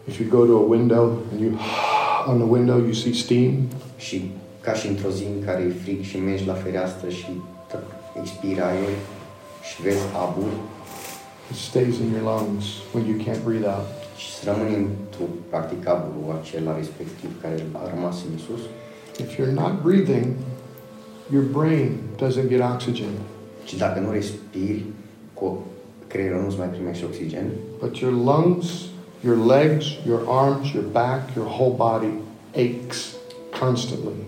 if 0.09 0.19
you 0.19 0.29
go 0.29 0.45
to 0.47 0.57
a 0.57 0.69
window 0.69 1.19
and 1.33 1.41
you 1.41 1.51
on 2.31 2.37
the 2.39 2.49
window 2.49 2.79
you 2.79 2.93
see 2.93 3.13
steam, 3.13 3.53
Și 3.97 4.31
ca 4.61 4.73
și 4.73 4.87
într-o 4.89 5.09
zi 5.11 5.25
în 5.25 5.45
care 5.45 5.63
e 5.63 5.83
frig 5.83 6.03
și 6.03 6.19
mergi 6.19 6.47
la 6.47 6.55
fereastră 6.55 7.09
și 7.09 7.27
t- 7.71 8.19
expiri 8.21 8.61
aer 8.61 8.95
și 9.69 9.83
vezi 9.83 10.03
abur 10.25 10.53
it 11.51 11.57
stays 11.57 11.97
in 11.99 12.11
your 12.15 12.25
lungs 12.33 12.65
when 12.95 13.05
you 13.07 13.17
can't 13.25 13.43
breathe 13.45 13.67
out. 13.67 13.87
și 14.17 14.29
să 14.35 14.43
rămâne 14.51 14.77
într-o 14.77 15.25
practic 15.51 15.89
aburul 15.89 16.39
acela 16.41 16.77
respectiv 16.77 17.31
care 17.43 17.67
a 17.73 17.91
rămas 17.95 18.17
în 18.31 18.39
sus. 18.39 18.63
If 19.25 19.31
you're 19.39 19.53
not 19.63 19.83
breathing, 19.83 20.27
your 21.33 21.45
brain 21.59 21.89
doesn't 22.23 22.49
get 22.49 22.61
oxygen, 22.75 23.13
Și 23.65 23.77
dacă 23.77 24.01
nu 24.01 24.11
respiri, 24.11 24.83
creierul 26.07 26.43
nu-ți 26.43 26.59
mai 26.59 26.67
primește 26.67 27.05
oxigen, 27.05 27.51
but 27.79 27.97
your 27.97 28.13
lungs, 28.13 28.67
your 29.25 29.47
legs, 29.47 29.87
your 30.07 30.23
arms, 30.29 30.73
your 30.73 30.87
back, 30.93 31.35
your 31.37 31.49
whole 31.49 31.75
body 31.77 32.13
aches 32.51 33.15
constantly. 33.61 34.23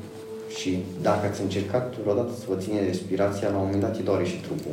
și 0.59 0.79
dacă 1.03 1.27
ați 1.27 1.43
încercat 1.43 1.97
vreodată 1.97 2.31
să 2.39 2.45
vă 2.49 2.55
ține 2.55 2.85
respirația, 2.85 3.49
la 3.49 3.57
un 3.57 3.65
moment 3.65 3.83
dat 3.83 3.97
îi 3.97 4.05
doare 4.05 4.25
și 4.25 4.37
trupul. 4.37 4.73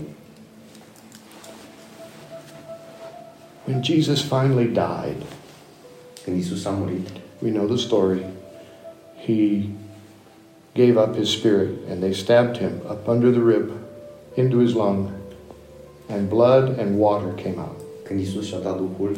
When 3.68 3.84
Jesus 3.84 4.22
finally 4.22 4.66
died, 4.66 5.22
Când 6.24 6.38
Isus 6.38 6.66
a 6.66 6.70
murit, 6.70 7.08
we 7.40 7.52
know 7.52 7.66
the 7.66 7.78
story. 7.78 8.26
He 9.26 9.70
gave 10.74 11.00
up 11.00 11.16
his 11.16 11.30
spirit 11.30 11.70
and 11.90 12.00
they 12.00 12.14
stabbed 12.14 12.58
him 12.58 12.72
up 12.90 13.08
under 13.08 13.32
the 13.32 13.42
rib 13.42 13.72
into 14.36 14.60
his 14.60 14.74
lung, 14.74 15.10
and 16.10 16.30
blood 16.30 16.80
and 16.80 17.00
water 17.00 17.34
came 17.44 17.56
out. 17.58 17.80
când 18.04 18.20
Isus 18.20 18.46
și-a 18.46 18.60
dat 18.60 18.78
Duhul, 18.78 19.16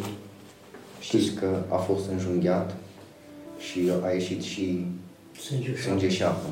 știți 0.99 1.33
că 1.33 1.47
a 1.69 1.75
fost 1.75 2.09
înjunghiat 2.09 2.75
și 3.57 3.91
a 4.03 4.09
ieșit 4.11 4.41
și 4.41 4.85
Sânge 5.41 5.75
și 5.75 5.81
sânge 5.81 6.09
și 6.09 6.23
apă. 6.23 6.47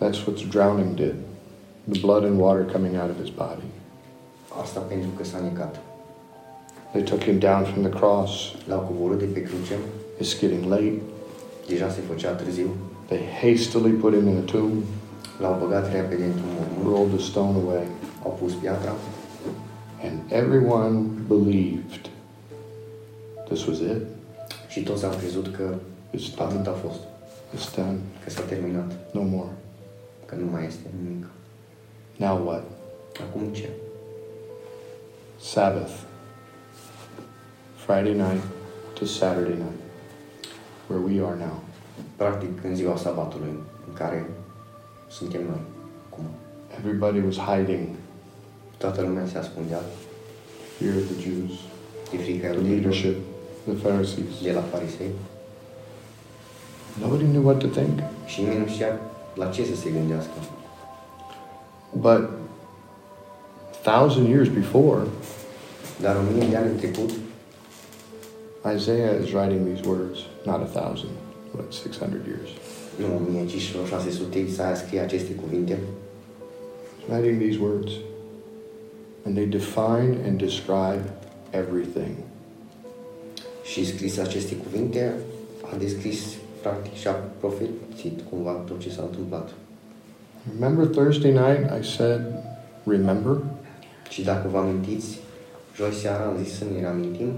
That's 0.00 0.26
what 0.26 0.34
the 0.36 0.46
drowning 0.46 0.94
did. 0.94 1.14
The 1.90 2.00
blood 2.00 2.24
and 2.24 2.40
water 2.40 2.64
coming 2.72 2.94
out 2.94 3.10
of 3.10 3.20
his 3.24 3.30
body. 3.34 3.68
Asta 4.62 4.80
pentru 4.80 5.08
că 5.16 5.24
s-a 5.24 5.40
necat. 5.42 5.80
They 6.92 7.02
took 7.02 7.20
him 7.22 7.38
down 7.38 7.64
from 7.64 7.82
the 7.82 7.92
cross. 7.98 8.30
L-au 8.68 8.80
coborât 8.80 9.18
de 9.18 9.24
pe 9.24 9.42
cruce, 9.42 9.74
It's 10.20 10.38
getting 10.40 10.64
late. 10.64 11.00
deja 11.68 11.90
se 11.90 12.00
făcea 12.08 12.30
târziu, 12.30 12.68
They 13.06 13.20
hastily 13.42 13.90
put 13.90 14.14
him 14.14 14.28
in 14.28 14.36
a 14.36 14.50
tomb, 14.52 14.72
l-au 15.40 15.56
băgat 15.64 15.92
repede 15.92 16.24
într-un 16.24 16.48
mormânt, 16.58 16.86
rolled 16.96 17.16
the 17.18 17.24
stone 17.30 17.58
away, 17.58 17.86
au 18.24 18.38
pus 18.40 18.52
piatra 18.52 18.92
and 20.02 20.18
everyone 20.28 20.98
believed 21.28 22.10
this 23.48 23.66
was 23.66 23.78
it. 23.78 24.02
și 24.68 24.82
toți 24.82 25.04
au 25.04 25.10
crezut 25.10 25.54
că 25.56 25.74
It's 26.16 26.38
atât 26.38 26.62
done. 26.62 26.68
a 26.68 26.72
fost, 26.72 27.00
It's 27.56 27.74
done. 27.76 27.98
că 28.24 28.30
s-a 28.30 28.42
terminat, 28.42 28.92
No 29.12 29.22
more. 29.22 29.52
că 30.24 30.34
nu 30.34 30.50
mai 30.50 30.64
este 30.66 30.86
nimic. 31.02 31.26
Now 32.16 32.46
what? 32.46 32.62
Acum 33.28 33.42
ce? 33.52 33.68
Sabbath. 35.40 35.92
Friday 37.86 38.12
night 38.14 38.42
to 38.98 39.04
Saturday 39.04 39.54
night, 39.56 39.80
where 40.88 41.02
we 41.04 41.26
are 41.26 41.36
now. 41.38 41.60
Practic 42.16 42.64
în 42.64 42.74
ziua 42.74 42.96
sabatului 42.96 43.54
în 43.88 43.92
care 43.94 44.30
suntem 45.10 45.40
noi. 45.42 45.60
Acum. 46.10 46.24
Everybody 46.78 47.18
was 47.20 47.36
hiding, 47.36 47.88
Toată 48.76 49.00
lumea 49.02 49.26
se 49.26 49.38
ascundea 49.38 49.80
fear 50.78 50.94
of 50.96 51.02
the 51.12 51.20
Jews, 51.28 51.52
de 52.10 52.16
frica 52.22 52.48
the 52.48 52.60
leadership, 52.60 53.16
the 53.64 53.74
Pharisees. 53.74 54.42
de 54.42 54.52
la 54.52 54.60
farisei 54.60 55.10
Nobody 57.00 57.24
knew 57.24 57.44
what 57.44 57.58
to 57.58 57.66
think. 57.66 57.98
și 58.26 58.40
nimeni 58.40 58.58
nu 58.58 58.66
știa 58.66 59.00
la 59.34 59.46
ce 59.46 59.64
să 59.64 59.74
se 59.74 59.90
gândească. 59.90 60.30
But 61.92 62.28
a 63.72 63.90
thousand 63.90 64.28
years 64.28 64.48
before, 64.48 65.02
Dar 66.00 66.16
în 66.16 66.36
mii 66.38 66.48
de 66.48 66.56
ani 66.56 66.70
în 66.70 66.76
trecut, 66.76 67.10
Isaiah 68.76 69.22
is 69.24 69.32
writing 69.32 69.66
these 69.66 69.88
words, 69.88 70.18
not 70.44 70.60
a 70.74 70.80
thousand, 70.80 71.10
but 71.56 71.72
600 71.72 72.20
years. 72.26 72.48
Nu 73.00 73.14
1000, 73.14 73.46
ci 73.46 73.60
și 73.60 73.72
600, 73.88 74.38
Isaia 74.38 74.74
scrie 74.74 75.00
aceste 75.00 75.32
cuvinte 75.32 75.78
He's 77.00 77.08
writing 77.12 77.40
these 77.40 77.58
words. 77.62 77.90
And 79.24 79.34
they 79.34 79.46
define 79.46 80.16
and 80.26 80.38
describe 80.38 81.02
everything. 81.50 82.14
și 83.62 83.86
scris 83.86 84.18
aceste 84.18 84.54
cuvinte, 84.54 85.12
a 85.72 85.76
descris 85.76 86.18
practic 86.62 86.92
și 86.94 87.08
a 87.08 87.12
profețit 87.12 88.20
cumva 88.30 88.50
tot 88.50 88.78
ce 88.80 88.90
s-a 88.90 89.02
întâmplat. 89.02 89.50
Remember 90.58 90.86
Thursday 90.86 91.30
night 91.30 91.82
I 91.82 91.86
said, 91.96 92.20
remember? 92.86 93.36
Și 94.08 94.22
dacă 94.22 94.48
vă 94.48 94.58
amintiți, 94.58 95.18
joi 95.76 95.92
seara 95.92 96.24
am 96.24 96.36
zis 96.44 96.52
să 96.56 96.64
ne 96.72 96.80
reamintim, 96.80 97.32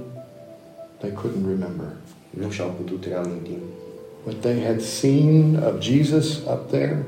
They 0.99 1.11
couldn't 1.11 1.47
remember. 1.49 1.87
nu 2.31 2.51
și-au 2.51 2.75
putut 2.77 3.05
reaminti 3.05 3.51
What 4.25 4.41
they 4.41 4.61
had 4.61 4.81
seen 4.81 5.57
of 5.57 5.81
Jesus 5.81 6.47
up 6.47 6.71
there, 6.71 7.05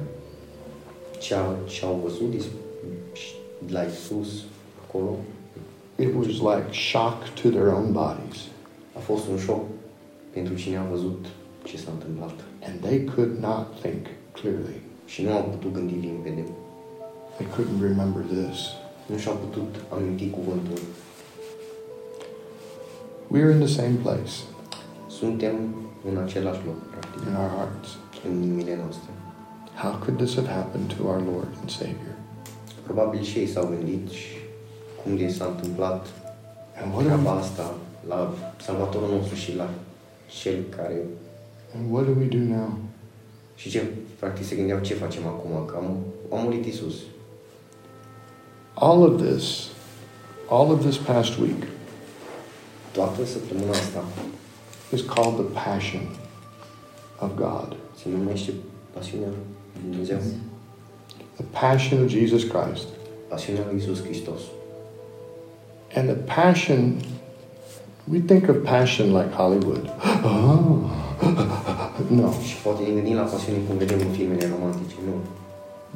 ce 1.20 1.34
au, 1.34 1.56
ce 1.66 1.84
au 1.84 2.00
văzut 2.04 2.30
dis- 2.30 2.50
de 3.66 3.72
la 3.72 3.82
Isus 3.82 4.28
acolo. 4.86 5.16
It 5.96 6.14
was 6.14 6.26
like 6.26 6.72
shock 6.72 7.28
to 7.42 7.48
their 7.50 7.68
own 7.68 7.92
bodies. 7.92 8.38
A 8.96 8.98
fost 8.98 9.28
un 9.28 9.38
șoc 9.38 9.62
pentru 10.30 10.54
cine 10.54 10.76
a 10.76 10.82
văzut 10.90 11.26
ce 11.64 11.76
s-a 11.76 11.90
întâmplat. 11.90 12.34
And 12.66 12.80
they 12.80 13.04
could 13.04 13.38
not 13.40 13.80
think 13.80 14.06
clearly. 14.32 14.80
Și 15.06 15.22
nu 15.22 15.32
au 15.32 15.42
putut 15.42 15.72
gândi 15.72 15.94
limpede. 16.06 16.44
They 17.36 17.46
couldn't 17.46 17.80
remember 17.82 18.22
this. 18.22 18.58
Nu 19.06 19.16
și-au 19.16 19.34
putut 19.34 19.74
aminti 19.92 20.30
cuvântul. 20.30 20.78
We're 23.32 23.50
in 23.52 23.58
the 23.58 23.74
same 23.80 23.96
place 24.02 24.30
Suntem 25.24 25.56
în 26.08 26.16
același 26.24 26.60
loc, 26.66 26.78
practic, 26.90 27.20
in 27.28 27.34
our 27.42 27.50
hearts. 27.58 27.88
în 28.26 28.42
inimile 28.42 28.76
noastre. 28.82 29.10
How 29.82 29.92
could 30.02 30.16
this 30.22 30.34
have 30.34 30.50
happened 30.60 30.88
to 30.94 31.00
our 31.10 31.20
Lord 31.32 31.50
and 31.60 31.70
Savior? 31.70 32.16
Probabil 32.82 33.22
și 33.22 33.38
ei 33.38 33.46
s-au 33.46 33.66
gândit 33.72 34.10
și 34.10 34.32
cum 35.02 35.14
li 35.14 35.32
s-a 35.32 35.44
întâmplat 35.44 36.06
And 36.80 36.92
what, 36.92 37.02
do 37.02 37.08
treaba 37.08 37.32
we, 37.32 37.38
asta 37.38 37.74
la 38.08 38.34
Salvatorul 38.64 39.10
nostru 39.16 39.34
și 39.34 39.56
la 39.56 39.68
cel 40.40 40.58
care... 40.76 40.98
and 41.74 41.92
what 41.92 42.04
do 42.04 42.12
we 42.20 42.26
do 42.36 42.42
now? 42.56 42.78
Și 43.54 43.70
ce, 43.70 43.82
practic, 44.18 44.44
se 44.46 44.56
gândeau 44.56 44.80
ce 44.80 44.94
facem 44.94 45.26
acum, 45.26 45.64
că 45.66 45.74
am, 45.76 45.96
a 46.32 46.42
murit 46.42 46.64
Isus. 46.64 46.94
All 48.74 49.02
of 49.02 49.22
this, 49.22 49.44
all 50.48 50.70
of 50.70 50.80
this 50.80 50.96
past 50.96 51.38
week 51.38 51.62
Toată 52.92 53.24
săptămâna 53.24 53.70
asta 53.70 54.04
is 54.94 55.02
called 55.02 55.36
the 55.36 55.60
Passion 55.60 56.02
of 57.18 57.30
God. 57.36 57.76
se 58.02 58.08
numește 58.08 58.52
pasiunea 58.94 59.28
lui 59.28 59.90
Dumnezeu, 59.90 60.18
The 61.34 61.44
Passion 61.50 62.02
of 62.02 62.08
Jesus 62.08 62.42
Christ. 62.42 62.86
pasiunea 63.28 63.62
lui 63.70 63.80
Isus 63.80 64.02
Hristos. 64.02 64.40
And 65.96 66.08
the 66.08 66.34
passion, 66.42 67.00
we 68.12 68.20
think 68.20 68.48
of 68.48 68.56
passion 68.64 69.12
like 69.12 69.32
Hollywood. 69.32 69.90
Oh, 70.24 70.90
no. 72.20 72.30
Și 72.46 72.56
poate 72.62 72.82
ne 72.82 72.90
gândim 72.90 73.16
la 73.16 73.22
pasiune 73.22 73.58
cum 73.68 73.76
vedem 73.76 73.98
în 74.00 74.12
filmele 74.12 74.48
romantice, 74.58 74.94
nu. 75.06 75.14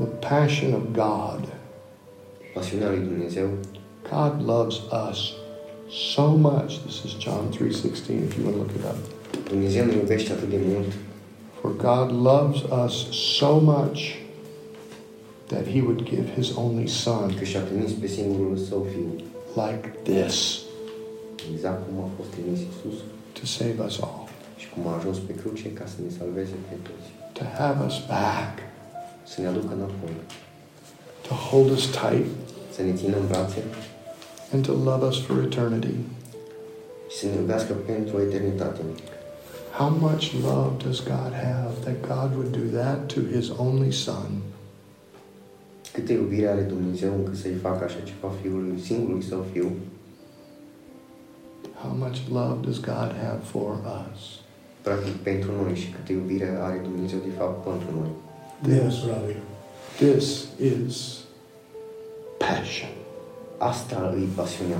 The 0.05 0.29
passion 0.29 0.73
of 0.73 0.83
God. 0.93 1.49
Pasiunea 2.55 2.89
lui 2.89 2.99
Dumnezeu, 2.99 3.49
God 4.11 4.47
loves 4.47 4.77
us 5.11 5.33
so 5.91 6.31
much. 6.31 6.83
This 6.85 7.05
is 7.05 7.15
John 7.15 7.51
3:16 7.51 8.25
if 8.25 8.37
you 8.37 8.45
want 8.45 8.57
to 8.57 8.63
look 8.63 8.75
it 8.77 8.85
up. 8.85 8.97
Dumnezeu 9.49 9.85
ne 9.85 9.95
iubește 9.95 10.33
atât 10.33 10.51
de 10.51 10.59
mult, 10.67 10.93
For 11.61 11.77
God 11.77 12.25
loves 12.25 12.63
us 12.85 12.95
so 13.37 13.61
much 13.61 14.01
that 15.47 15.67
he 15.67 15.81
would 15.81 16.03
give 16.03 16.27
his 16.37 16.57
only 16.57 16.87
son 16.87 17.35
că 17.39 17.45
și-a 17.45 17.61
trimis 17.61 17.93
pe 17.93 18.07
singurul 18.07 18.57
său 18.57 18.87
fiu, 18.93 19.25
like 19.55 19.89
this. 20.03 20.59
Exact 21.55 21.87
cum 21.87 22.05
a 22.05 22.09
fost 22.17 22.29
trimis 22.29 22.59
Isus 22.59 22.99
to 23.33 23.45
save 23.45 23.77
us 23.87 23.99
all, 24.01 24.29
și 24.57 24.67
cum 24.69 24.87
a 24.87 24.97
ajuns 24.97 25.19
pe 25.19 25.35
cruce 25.35 25.73
ca 25.73 25.85
să 25.87 25.97
ne 26.05 26.11
salveze 26.19 26.57
pe 26.69 26.75
toți, 26.87 27.09
to 27.33 27.45
have 27.59 27.85
us 27.87 27.97
back, 28.07 28.55
să 29.31 29.41
ne 29.41 29.47
aducă 29.47 29.73
înapoi, 29.75 30.17
to 31.27 31.35
hold 31.35 31.71
us 31.71 31.87
tight. 31.87 32.27
Să 32.75 32.83
ne 32.83 32.93
țină 32.93 33.17
în 33.17 33.27
brațe 33.27 33.63
and 34.53 34.65
to 34.65 34.73
love 34.73 35.07
us 35.07 35.19
for 35.21 35.39
eternity. 35.43 35.95
și 37.09 37.17
să 37.17 37.27
ne 37.27 37.35
iubească 37.35 37.73
pentru 37.73 38.21
eternitate. 38.21 38.81
How 39.79 39.91
much 40.01 40.33
love 40.43 40.85
does 40.85 40.99
God 41.03 41.33
have 41.33 41.71
that 41.85 41.99
God 42.01 42.37
would 42.37 42.51
do 42.61 42.79
that 42.79 43.13
to 43.13 43.21
his 43.35 43.49
only 43.57 43.93
son? 43.93 44.31
Câtă 45.93 46.13
iubire 46.13 46.47
are 46.49 46.61
Dumnezeu 46.61 47.15
încât 47.15 47.37
să-i 47.37 47.55
facă 47.63 47.85
așa 47.85 48.01
ceva 48.05 48.33
fiului, 48.43 48.81
singurului 48.81 49.23
său 49.23 49.45
fiu, 49.53 49.71
How 51.83 51.97
much 51.99 52.17
love 52.33 52.59
does 52.67 52.77
God 52.81 53.11
have 53.25 53.41
for 53.43 53.79
us? 54.01 54.21
practic 54.83 55.13
pentru 55.15 55.51
noi 55.63 55.75
și 55.77 55.89
câtă 55.89 56.13
iubire 56.13 56.59
are 56.61 56.81
Dumnezeu 56.83 57.19
de 57.19 57.33
fapt 57.39 57.65
pentru 57.65 57.89
noi. 57.99 58.11
Yes, 58.77 58.95
brother. 59.05 59.37
This 59.97 60.47
is 60.61 61.19
passion, 62.39 62.91
Asta 63.59 64.15
pasiunea, 64.35 64.77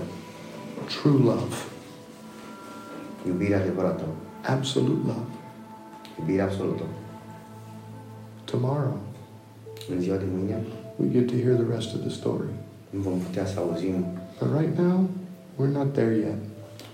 true 0.89 1.19
love, 1.25 1.55
iubirea 3.27 3.61
adevărată, 3.61 4.05
absolute 4.47 5.07
love. 5.07 5.27
iubirea 6.19 6.45
absolută. 6.45 6.83
Tomorrow, 8.45 8.97
În 9.95 10.01
ziua 10.01 10.17
de 10.17 10.25
mâine 10.37 10.63
we 10.97 11.09
get 11.11 11.27
to 11.27 11.35
hear 11.45 11.55
the 11.57 11.75
rest 11.75 11.95
of 11.95 12.01
the 12.01 12.11
story. 12.11 12.49
vom 12.91 13.19
putea 13.19 13.47
să 13.47 13.59
auzim, 13.59 14.05
But 14.41 14.49
right 14.61 14.79
now, 14.79 15.09
we're 15.59 15.73
not 15.73 15.93
there 15.93 16.15
yet. 16.17 16.39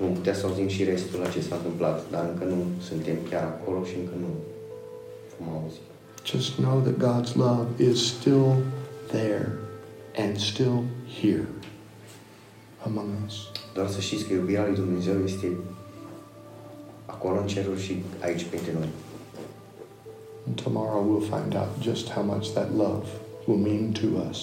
vom 0.01 0.13
putea 0.13 0.35
să 0.35 0.47
auzim 0.47 0.69
și 0.69 0.85
restul 0.85 1.21
la 1.21 1.29
ce 1.29 1.41
s-a 1.41 1.55
întâmplat, 1.57 2.11
dar 2.11 2.29
încă 2.33 2.45
nu 2.45 2.57
suntem 2.81 3.17
chiar 3.31 3.43
acolo 3.43 3.85
și 3.85 3.95
încă 3.99 4.13
nu 4.21 4.27
vom 5.39 5.55
auzi. 5.63 5.79
Just 6.25 6.53
know 6.57 6.81
that 6.87 6.97
God's 7.09 7.35
love 7.35 7.67
is 7.91 8.07
still 8.07 8.53
there 9.07 9.49
and 10.19 10.37
still 10.39 10.83
here 11.21 11.45
among 12.85 13.09
us. 13.27 13.35
Doar 13.75 13.89
să 13.89 14.01
știți 14.01 14.25
că 14.25 14.33
iubirea 14.33 14.67
lui 14.67 14.75
Dumnezeu 14.75 15.25
este 15.25 15.53
acolo 17.07 17.41
în 17.41 17.47
ceruri 17.47 17.83
și 17.83 18.03
aici 18.23 18.45
printre 18.45 18.73
noi. 18.73 18.89
And 20.47 20.61
tomorrow 20.63 21.03
we'll 21.03 21.29
find 21.39 21.55
out 21.55 21.69
just 21.81 22.11
how 22.11 22.23
much 22.23 22.49
that 22.53 22.77
love 22.77 23.07
will 23.47 23.61
mean 23.61 23.93
to 23.93 24.29
us. 24.29 24.39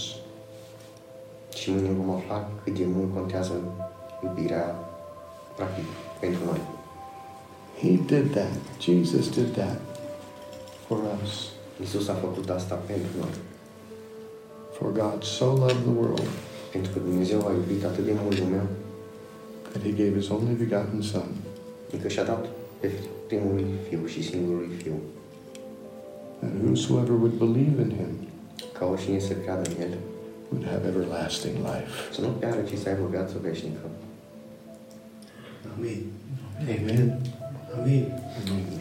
Și 1.53 1.71
mâine 1.71 1.89
vom 1.89 2.09
afla 2.09 2.49
cât 2.63 2.77
de 2.77 2.85
mult 2.85 3.13
contează 3.13 3.53
iubirea 4.23 4.75
practic 5.55 5.85
pentru 6.19 6.45
noi. 6.45 6.59
He 7.81 7.89
did 7.89 8.31
that. 8.31 8.51
Jesus 8.79 9.29
did 9.29 9.53
that 9.53 9.79
for 10.87 10.97
us. 11.23 11.49
Isus 11.81 12.07
a 12.07 12.13
făcut 12.13 12.49
asta 12.49 12.75
pentru 12.75 13.09
noi. 13.19 13.33
For 14.71 14.91
God 14.91 15.23
so 15.23 15.45
loved 15.45 15.81
the 15.81 15.91
world 15.99 16.29
Pentru 16.71 16.91
că 16.91 16.99
Dumnezeu 16.99 17.39
a 17.47 17.51
iubit 17.51 17.83
atât 17.83 18.05
de 18.05 18.13
mult 18.23 18.39
lumea, 18.39 18.65
that 19.71 19.83
he 19.83 19.91
gave 19.91 20.13
his 20.19 20.29
only 20.29 20.53
begotten 20.53 21.01
Son, 21.01 21.29
încât 21.91 22.11
și-a 22.11 22.23
dat 22.23 22.45
pe 22.79 22.91
primul 23.27 23.65
fiu 23.89 24.05
și 24.05 24.23
singurului 24.23 24.75
fiu, 24.83 24.95
that 26.39 26.51
whosoever 26.63 27.15
would 27.23 27.37
believe 27.45 27.81
in 27.81 27.91
him 27.99 28.13
ca 28.77 28.85
oricine 28.85 29.19
să 29.19 29.33
creadă 29.33 29.69
în 29.69 29.81
el, 29.81 29.93
would 30.49 30.65
have 30.65 30.87
everlasting 30.87 31.55
life. 31.55 31.89
să 32.13 32.21
nu 32.21 32.27
piară, 32.27 32.61
ci 32.61 32.77
să 32.77 32.89
aibă 32.89 33.07
viață 33.09 33.35
veșnică. 33.41 33.79
Amen. 35.77 36.01
Amen. 36.59 37.21
Amen. 37.77 38.05
Amen. 38.39 38.80